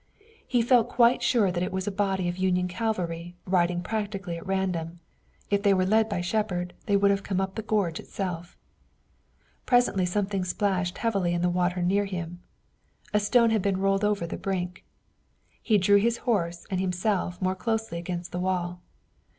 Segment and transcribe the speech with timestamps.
[0.47, 4.47] He felt quite sure that it was a body of Union cavalry riding practically at
[4.47, 4.99] random
[5.51, 8.57] if they were led by Shepard they would have come up the gorge itself.
[9.67, 12.41] Presently something splashed heavily in the water near him.
[13.13, 14.83] A stone had been rolled over the brink.
[15.61, 18.81] He drew his horse and himself more closely against the wall.